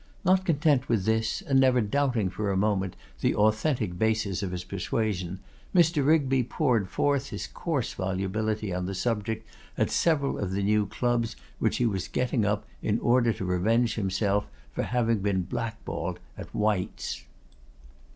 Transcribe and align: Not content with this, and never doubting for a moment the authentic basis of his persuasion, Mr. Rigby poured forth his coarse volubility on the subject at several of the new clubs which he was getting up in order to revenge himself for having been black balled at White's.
Not 0.25 0.45
content 0.45 0.89
with 0.89 1.05
this, 1.05 1.43
and 1.43 1.59
never 1.59 1.79
doubting 1.79 2.31
for 2.31 2.49
a 2.51 2.57
moment 2.57 2.95
the 3.19 3.35
authentic 3.35 3.99
basis 3.99 4.41
of 4.41 4.49
his 4.51 4.63
persuasion, 4.63 5.37
Mr. 5.75 6.03
Rigby 6.03 6.41
poured 6.41 6.89
forth 6.89 7.29
his 7.29 7.45
coarse 7.45 7.93
volubility 7.93 8.73
on 8.73 8.87
the 8.87 8.95
subject 8.95 9.47
at 9.77 9.91
several 9.91 10.39
of 10.39 10.53
the 10.53 10.63
new 10.63 10.87
clubs 10.87 11.35
which 11.59 11.77
he 11.77 11.85
was 11.85 12.07
getting 12.07 12.43
up 12.45 12.65
in 12.81 12.97
order 12.99 13.31
to 13.31 13.45
revenge 13.45 13.93
himself 13.93 14.47
for 14.73 14.81
having 14.81 15.19
been 15.19 15.43
black 15.43 15.85
balled 15.85 16.19
at 16.35 16.51
White's. 16.55 17.23